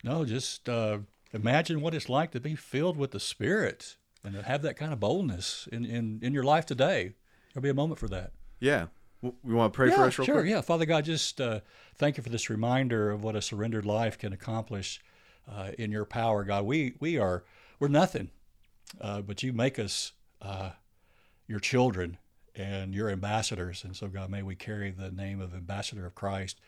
No, 0.03 0.25
just 0.25 0.69
uh, 0.69 0.99
imagine 1.33 1.81
what 1.81 1.95
it's 1.95 2.09
like 2.09 2.33
to 2.33 2.41
be 2.41 2.55
filled 2.55 2.97
with 2.97 3.13
the 3.13 3.21
Spirit 3.21 3.97
and 4.25 4.35
to 4.35 4.43
have 4.43 4.63
that 4.63 4.77
kind 4.77 4.93
of 4.93 5.01
boldness 5.01 5.69
in, 5.73 5.85
in, 5.85 6.21
in 6.23 6.35
your 6.35 6.45
life 6.45 6.67
today. 6.67 7.15
There'll 7.53 7.63
be 7.63 7.71
a 7.71 7.75
moment 7.75 7.99
for 7.99 8.09
that. 8.09 8.33
Yeah, 8.61 8.87
we 9.23 9.55
want 9.55 9.73
to 9.73 9.77
pray 9.77 9.89
yeah, 9.89 9.97
for 9.97 10.03
us 10.05 10.19
real 10.19 10.27
sure. 10.27 10.35
quick. 10.37 10.51
Yeah, 10.51 10.61
Father 10.61 10.87
God, 10.87 11.05
just 11.05 11.41
uh, 11.41 11.61
thank 11.97 12.17
you 12.17 12.23
for 12.23 12.31
this 12.31 12.49
reminder 12.49 13.11
of 13.11 13.23
what 13.23 13.37
a 13.37 13.43
surrendered 13.43 13.85
life 13.85 14.19
can 14.19 14.33
accomplish 14.33 15.01
uh, 15.51 15.71
in 15.79 15.91
your 15.91 16.05
power, 16.05 16.45
God. 16.45 16.65
We 16.65 16.95
we 17.01 17.19
are 17.19 17.45
we're 17.79 17.89
nothing, 17.89 18.31
uh, 19.01 19.21
but 19.21 19.43
you 19.43 19.53
make 19.53 19.79
us 19.79 20.13
uh, 20.43 20.71
your 21.47 21.61
children 21.61 22.19
and 22.55 22.95
your 22.95 23.11
ambassadors, 23.11 23.85
and 23.85 23.97
so 23.97 24.09
God, 24.09 24.31
may 24.31 24.43
we 24.43 24.55
carry 24.55 24.91
the 24.91 25.11
name 25.11 25.41
of 25.41 25.55
ambassador 25.55 26.07
of 26.07 26.15
Christ 26.15 26.61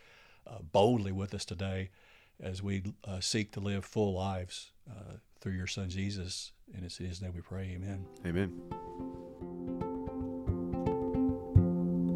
uh, 0.46 0.58
boldly 0.60 1.12
with 1.12 1.34
us 1.34 1.44
today 1.44 1.90
as 2.40 2.62
we 2.62 2.82
uh, 3.04 3.20
seek 3.20 3.52
to 3.52 3.60
live 3.60 3.84
full 3.84 4.14
lives 4.14 4.70
uh, 4.90 5.14
through 5.40 5.52
your 5.52 5.66
Son 5.66 5.88
Jesus. 5.88 6.52
And 6.74 6.84
it's 6.84 6.98
in 7.00 7.06
His 7.06 7.20
name 7.20 7.32
we 7.34 7.40
pray. 7.40 7.76
Amen. 7.76 8.06
Amen. 8.26 9.11